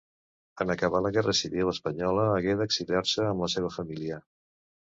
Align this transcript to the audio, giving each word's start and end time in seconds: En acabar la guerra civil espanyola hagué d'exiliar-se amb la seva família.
En 0.63 0.71
acabar 0.75 1.01
la 1.05 1.11
guerra 1.17 1.35
civil 1.41 1.69
espanyola 1.73 2.25
hagué 2.37 2.57
d'exiliar-se 2.63 3.29
amb 3.29 3.47
la 3.47 3.53
seva 3.57 3.73
família. 3.79 4.21